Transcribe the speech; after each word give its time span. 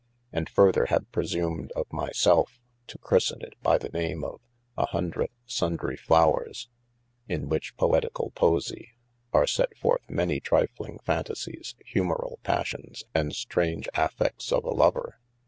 And 0.33 0.49
further 0.49 0.87
have 0.87 1.11
presumed 1.11 1.71
of 1.73 1.85
my 1.93 2.09
selfe 2.09 2.59
to 2.87 2.97
christen 2.97 3.43
it 3.43 3.53
by 3.61 3.77
the 3.77 3.89
name 3.89 4.23
of 4.23 4.41
A 4.75 4.87
hundreth 4.87 5.29
sundrie 5.47 5.95
Flowers: 5.95 6.69
In 7.27 7.49
which 7.49 7.77
poeticall 7.77 8.33
posie 8.33 8.93
are 9.31 9.45
setforth 9.45 10.09
manie 10.09 10.39
trifling 10.39 10.97
fantasies, 11.05 11.75
humorall 11.93 12.41
passions, 12.41 13.03
and 13.13 13.33
straunge 13.35 13.87
affects 13.95 14.51
of 14.51 14.63
a 14.65 14.71
Lover. 14.71 15.19